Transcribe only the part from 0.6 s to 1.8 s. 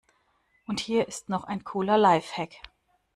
Und hier ist noch ein